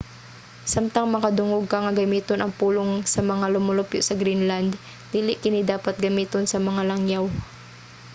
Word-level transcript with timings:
samtang 0.73 1.07
makadungog 1.13 1.63
ka 1.71 1.77
nga 1.83 1.95
gamiton 1.99 2.39
ang 2.41 2.51
pulong 2.59 2.91
sa 3.13 3.21
mga 3.31 3.45
lumulupyo 3.53 3.99
sa 4.03 4.17
greenland 4.21 4.71
dili 5.15 5.33
kini 5.43 5.61
dapat 5.71 5.95
gamiton 6.05 6.45
sa 6.47 6.57
mga 6.67 6.81
langyaw 6.91 7.25